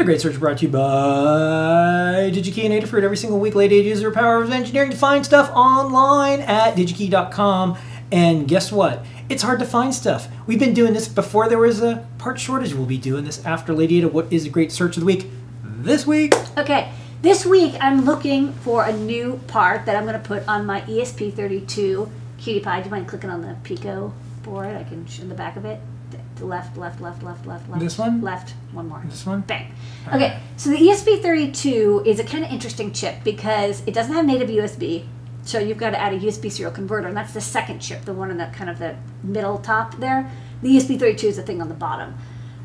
[0.00, 3.02] The Great Search brought to you by DigiKey and Adafruit.
[3.02, 7.76] Every single week, ladies use their power of engineering to find stuff online at digikey.com.
[8.10, 9.04] And guess what?
[9.28, 10.28] It's hard to find stuff.
[10.46, 12.72] We've been doing this before there was a part shortage.
[12.72, 14.08] We'll be doing this after Lady Ada.
[14.08, 15.26] What is a great search of the week
[15.62, 16.32] this week?
[16.56, 16.90] Okay,
[17.20, 20.80] this week I'm looking for a new part that I'm going to put on my
[20.80, 22.62] ESP32 QT Py.
[22.62, 24.14] Do you mind clicking on the Pico
[24.44, 24.74] board?
[24.74, 25.78] I can show the back of it.
[26.40, 27.80] Left, left, left, left, left, left.
[27.80, 28.20] This one?
[28.20, 28.54] Left.
[28.72, 29.02] One more.
[29.06, 29.40] This one?
[29.42, 29.72] Bang.
[30.08, 34.48] Okay, so the ESP32 is a kind of interesting chip because it doesn't have native
[34.48, 35.06] USB.
[35.42, 38.12] So you've got to add a USB serial converter, and that's the second chip, the
[38.12, 40.30] one in the kind of the middle top there.
[40.62, 42.14] The ESP32 is the thing on the bottom.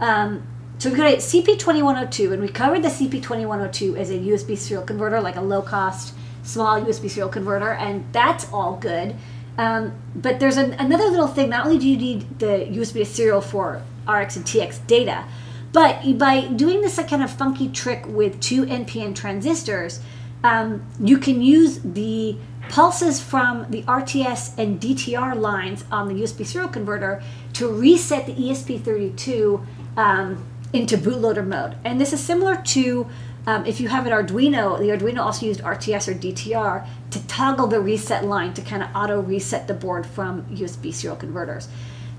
[0.00, 0.42] Um,
[0.78, 5.20] so we've got a CP2102, and we covered the CP2102 as a USB serial converter,
[5.20, 9.14] like a low-cost, small USB serial converter, and that's all good.
[9.58, 11.50] Um, but there's an, another little thing.
[11.50, 15.24] Not only do you need the USB serial for RX and TX data,
[15.72, 20.00] but by doing this kind of funky trick with two NPN transistors,
[20.44, 22.36] um, you can use the
[22.68, 27.22] pulses from the RTS and DTR lines on the USB serial converter
[27.54, 29.66] to reset the ESP32
[29.96, 31.76] um, into bootloader mode.
[31.84, 33.06] And this is similar to
[33.46, 37.66] um, if you have an Arduino, the Arduino also used RTS or DTR to toggle
[37.66, 41.68] the reset line to kind of auto reset the board from USB serial converters.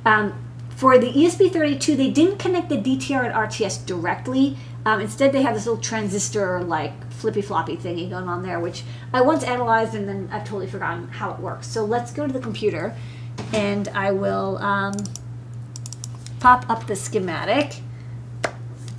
[0.06, 0.34] Um,
[0.76, 4.58] for the ESP32, they didn't connect the DTR and RTS directly.
[4.86, 8.84] Um, instead, they have this little transistor like flippy floppy thingy going on there, which
[9.14, 11.68] I once analyzed and then I've totally forgotten how it works.
[11.68, 12.96] So let's go to the computer
[13.54, 14.94] and I will um,
[16.42, 17.78] pop up the schematic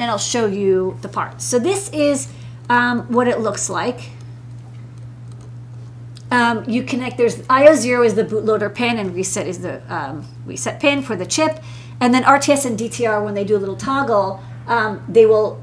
[0.05, 1.45] and I'll show you the parts.
[1.45, 2.29] So this is
[2.69, 4.11] um, what it looks like.
[6.31, 10.79] Um, you connect, there's IO0 is the bootloader pin and reset is the um, reset
[10.79, 11.63] pin for the chip.
[12.01, 15.63] And then RTS and DTR, when they do a little toggle, um, they will,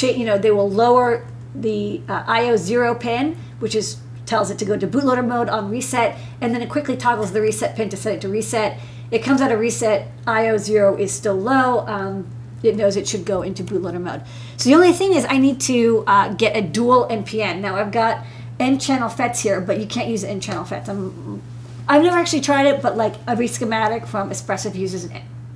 [0.00, 1.24] you know, they will lower
[1.54, 6.16] the uh, IO0 pin, which is tells it to go to bootloader mode on reset,
[6.40, 8.78] and then it quickly toggles the reset pin to set it to reset.
[9.10, 12.28] It comes out of reset, IO0 is still low, um,
[12.62, 14.22] it knows it should go into bootloader mode.
[14.56, 17.60] So the only thing is I need to uh, get a dual NPN.
[17.60, 18.24] Now I've got
[18.58, 20.88] N channel FETs here, but you can't use N channel FETs.
[20.88, 21.42] I'm,
[21.88, 25.08] I've never actually tried it, but like every schematic from Espressif uses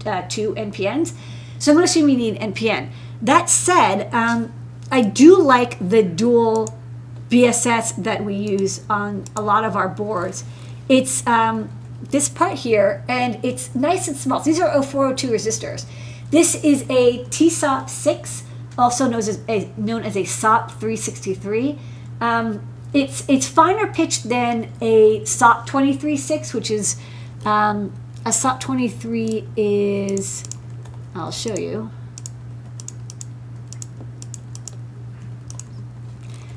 [0.07, 1.15] uh, two NPNs.
[1.59, 2.91] So I'm going to assume you need NPN.
[3.21, 4.53] That said, um,
[4.91, 6.77] I do like the dual
[7.31, 10.45] BSS that we use on a lot of our boards.
[10.89, 11.71] It's um,
[12.11, 14.41] this part here, and it's nice and small.
[14.41, 15.87] These are 0402 resistors.
[16.33, 18.45] This is a TSOP 6,
[18.79, 21.79] also known as a, known as a SOT 363.
[22.23, 26.99] Um, it's it's finer pitched than a SOT 23.6, which is
[27.45, 27.93] um,
[28.25, 30.45] a SOT 23 is.
[31.15, 31.91] I'll show you.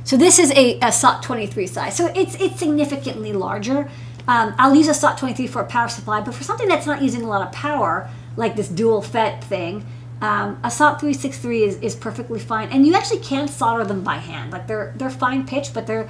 [0.05, 1.97] So this is a, a SOT 23 size.
[1.97, 3.89] So it's it's significantly larger.
[4.25, 7.01] Um, I'll use a SOT 23 for a power supply, but for something that's not
[7.01, 9.85] using a lot of power, like this dual FET thing,
[10.21, 12.69] um, a SOT 363 is, is perfectly fine.
[12.69, 14.51] And you actually can solder them by hand.
[14.51, 16.09] Like they're they're fine pitch, but they're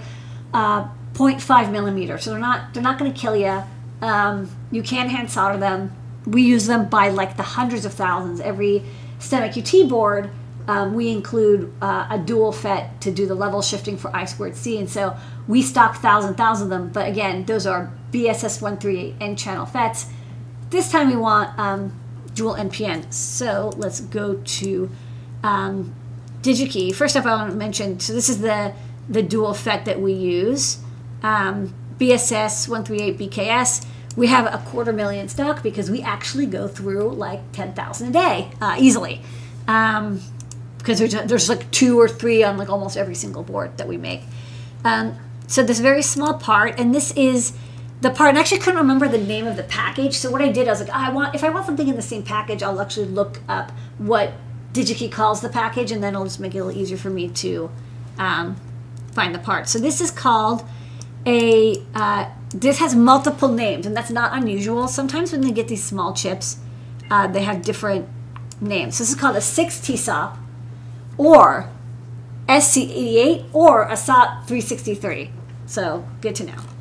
[0.53, 3.63] uh, 0.5 millimeter, so they're not they're not going to kill you.
[4.01, 5.95] Um, you can hand solder them.
[6.25, 8.41] We use them by like the hundreds of thousands.
[8.41, 8.83] Every
[9.19, 10.29] STEMMA QT board,
[10.67, 14.55] um, we include uh, a dual FET to do the level shifting for I squared
[14.55, 15.15] C, and so
[15.47, 16.89] we stock thousand thousand of them.
[16.89, 20.07] But again, those are BSS 138 N channel FETs.
[20.69, 21.93] This time we want um,
[22.35, 23.11] dual NPN.
[23.11, 24.91] So let's go to
[25.43, 25.95] um,
[26.41, 26.93] DigiKey.
[26.93, 28.73] First up, I want to mention, so this is the,
[29.09, 30.77] the dual FET that we use.
[31.23, 33.87] Um, BSS 138 BKS.
[34.15, 38.51] We have a quarter million stock because we actually go through like 10,000 a day
[38.61, 39.21] uh, easily.
[39.67, 40.21] Um,
[40.77, 43.97] because there's, there's like two or three on like almost every single board that we
[43.97, 44.21] make.
[44.83, 45.17] Um,
[45.47, 47.57] so this very small part, and this is
[48.05, 50.13] the part, and I actually couldn't remember the name of the package.
[50.13, 51.95] So what I did, I was like, oh, I want if I want something in
[51.95, 54.33] the same package, I'll actually look up what
[54.73, 57.29] DigiKey calls the package, and then it'll just make it a little easier for me
[57.29, 57.71] to
[58.19, 58.57] um,
[59.13, 59.67] find the part.
[59.67, 60.63] So this is called
[61.25, 61.83] a.
[61.95, 64.87] Uh, this has multiple names, and that's not unusual.
[64.87, 66.59] Sometimes when they get these small chips,
[67.09, 68.07] uh, they have different
[68.61, 68.97] names.
[68.97, 70.37] So this is called a 6 TSOP,
[71.17, 71.69] or
[72.47, 75.31] SC88, or a SOT 363.
[75.65, 76.74] So good to know.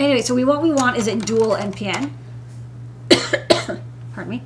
[0.00, 2.10] Anyway, so we what we want is a dual NPN.
[4.14, 4.42] Pardon me.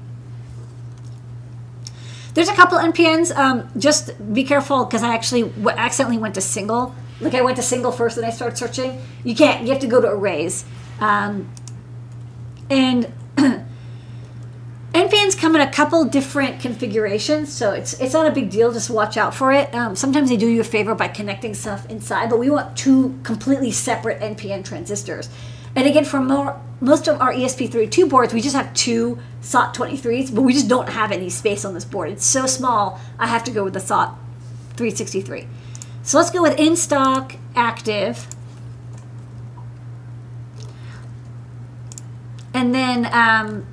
[2.35, 3.35] There's a couple NPNs.
[3.37, 6.93] Um, just be careful because I actually accidentally went to single.
[7.21, 9.01] Like I went to single first, and I started searching.
[9.23, 9.63] You can't.
[9.63, 10.65] You have to go to arrays.
[10.99, 11.49] Um,
[12.69, 13.13] and
[15.05, 18.73] NPNs come in a couple different configurations, so it's it's not a big deal.
[18.73, 19.75] Just watch out for it.
[19.75, 23.19] Um, sometimes they do you a favor by connecting stuff inside, but we want two
[23.23, 25.29] completely separate NPN transistors.
[25.77, 30.41] And again, for more, most of our ESP32 boards, we just have two SOT23s, but
[30.41, 32.09] we just don't have any space on this board.
[32.09, 34.17] It's so small, I have to go with the SOT
[34.77, 35.47] 363.
[36.03, 38.27] So let's go with in stock active.
[42.55, 43.67] And then um,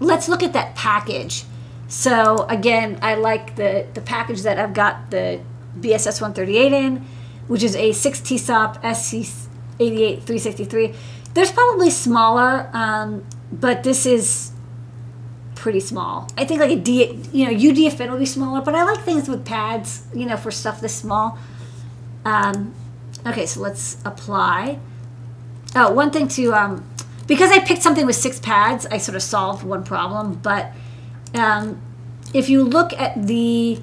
[0.00, 1.44] let's look at that package.
[1.88, 5.40] So again, I like the, the package that I've got the
[5.78, 7.06] BSS 138 in,
[7.46, 10.94] which is a 6T SOP SC88363.
[11.34, 14.52] There's probably smaller, um, but this is
[15.54, 16.28] pretty small.
[16.36, 19.28] I think like a D, you know, UDFN will be smaller, but I like things
[19.28, 21.38] with pads, you know, for stuff this small.
[22.24, 22.74] Um,
[23.26, 24.78] okay, so let's apply.
[25.74, 26.88] Oh, one thing to um,
[27.26, 30.34] because I picked something with six pads, I sort of solved one problem.
[30.42, 30.72] But
[31.34, 31.80] um,
[32.32, 33.80] if you look at the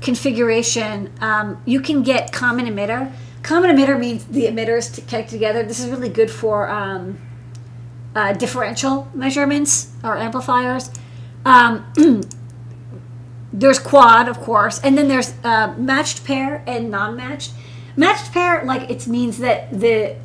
[0.00, 3.12] configuration, um, you can get common emitter.
[3.42, 5.62] Common emitter means the emitters to connect together.
[5.62, 7.18] This is really good for um,
[8.14, 10.90] uh, differential measurements or amplifiers.
[11.44, 11.86] Um,
[13.52, 17.52] there's quad, of course, and then there's uh, matched pair and non-matched.
[17.96, 20.16] Matched pair, like it means that the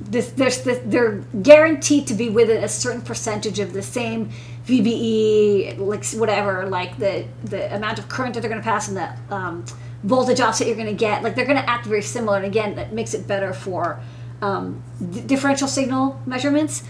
[0.00, 4.30] this, this, they're guaranteed to be within a certain percentage of the same
[4.66, 8.96] VBE, like whatever, like the the amount of current that they're going to pass and
[8.96, 9.64] the um,
[10.02, 11.22] voltage offset you're going to get.
[11.22, 14.00] Like they're going to act very similar, and again, that makes it better for
[14.40, 14.82] um,
[15.26, 16.82] differential signal measurements.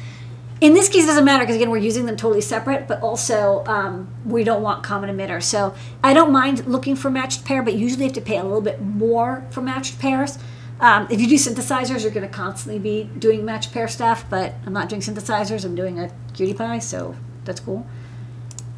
[0.61, 3.65] In this case, it doesn't matter because again, we're using them totally separate, but also
[3.67, 5.43] um, we don't want common emitter.
[5.43, 8.45] So I don't mind looking for matched pair, but usually you have to pay a
[8.45, 10.39] little bit more for matched pairs.
[10.81, 14.55] Um, if you do synthesizers, you're going to constantly be doing match pair stuff, but
[14.67, 15.65] I'm not doing synthesizers.
[15.65, 17.87] I'm doing a QT Py, so that's cool.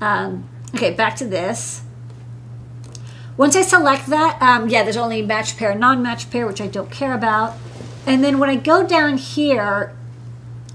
[0.01, 1.83] Um, okay, back to this.
[3.37, 6.91] Once I select that, um, yeah, there's only match pair, non-match pair, which I don't
[6.91, 7.55] care about.
[8.07, 9.95] And then when I go down here,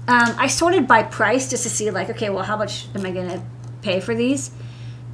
[0.06, 3.10] um, I sorted by price just to see like, okay, well, how much am I
[3.10, 3.42] going to
[3.80, 4.52] pay for these?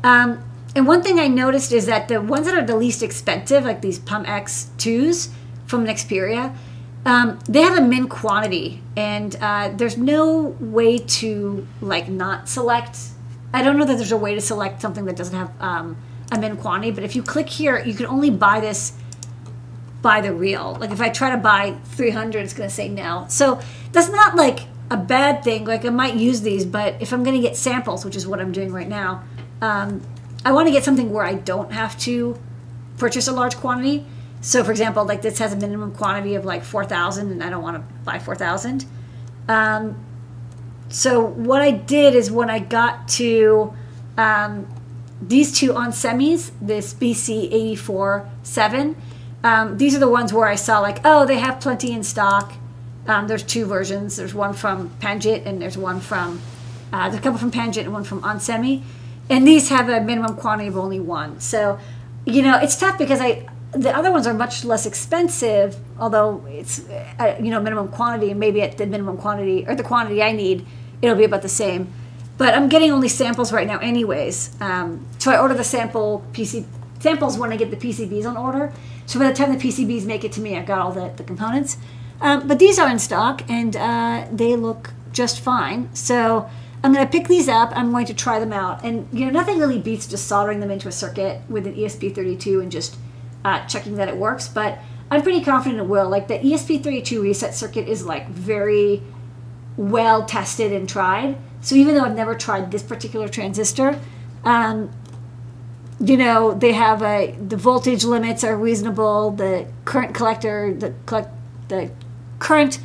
[0.02, 0.44] Um,
[0.74, 3.80] and one thing I noticed is that the ones that are the least expensive, like
[3.80, 5.30] these PUMX2s,
[5.68, 6.56] from Nexperia,
[7.04, 12.98] um, they have a min quantity, and uh, there's no way to like not select.
[13.52, 15.96] I don't know that there's a way to select something that doesn't have um,
[16.32, 18.94] a min quantity, but if you click here, you can only buy this
[20.02, 20.76] by the reel.
[20.80, 23.26] Like if I try to buy 300, it's going to say no.
[23.28, 23.60] So
[23.92, 24.60] that's not like
[24.90, 25.64] a bad thing.
[25.64, 28.40] Like I might use these, but if I'm going to get samples, which is what
[28.40, 29.24] I'm doing right now,
[29.60, 30.02] um,
[30.44, 32.38] I want to get something where I don't have to
[32.96, 34.06] purchase a large quantity.
[34.40, 37.62] So, for example, like this has a minimum quantity of like 4,000 and I don't
[37.62, 38.84] want to buy 4,000.
[39.48, 40.04] Um,
[40.88, 43.74] so, what I did is when I got to
[44.16, 44.66] um,
[45.20, 48.96] these two onsemi's, this BC84 7,
[49.44, 52.54] um, these are the ones where I saw like, oh, they have plenty in stock.
[53.06, 54.16] Um, there's two versions.
[54.16, 56.40] There's one from Panjit and there's one from,
[56.92, 58.82] uh, there's a couple from Panjit and one from onsemi.
[59.30, 61.40] And these have a minimum quantity of only one.
[61.40, 61.78] So,
[62.24, 66.88] you know, it's tough because I, the other ones are much less expensive, although it's
[66.88, 70.32] uh, you know minimum quantity, and maybe at the minimum quantity or the quantity I
[70.32, 70.66] need,
[71.02, 71.92] it'll be about the same.
[72.38, 74.56] But I'm getting only samples right now, anyways.
[74.60, 76.64] Um, so I order the sample PC
[77.00, 78.72] samples when I get the PCBs on order.
[79.06, 81.24] So by the time the PCBs make it to me, I've got all the, the
[81.24, 81.78] components.
[82.20, 85.94] Um, but these are in stock, and uh, they look just fine.
[85.94, 86.48] So
[86.82, 87.72] I'm going to pick these up.
[87.74, 90.70] I'm going to try them out, and you know nothing really beats just soldering them
[90.70, 92.96] into a circuit with an ESP32 and just
[93.48, 94.78] uh, checking that it works, but
[95.10, 96.08] I'm pretty confident it will.
[96.08, 99.02] Like the ESP32 reset circuit is like very
[99.76, 101.38] well tested and tried.
[101.62, 103.98] So even though I've never tried this particular transistor,
[104.44, 104.90] um,
[106.00, 109.30] you know they have a the voltage limits are reasonable.
[109.30, 111.30] The current collector, the collect,
[111.68, 111.90] the
[112.38, 112.78] current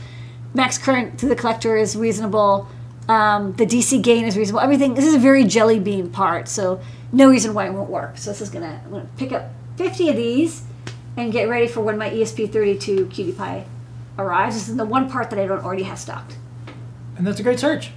[0.54, 2.68] max current to the collector is reasonable.
[3.10, 4.62] Um, the DC gain is reasonable.
[4.62, 4.94] Everything.
[4.94, 6.80] This is a very jelly bean part, so
[7.12, 8.18] no reason why it won't work.
[8.18, 10.64] So this is gonna I'm gonna pick up 50 of these
[11.18, 13.68] and get ready for when my ESP32 QT Py
[14.18, 14.56] arrives.
[14.56, 16.38] This is the one part that I don't already have stocked.
[17.18, 17.92] And that's a great search.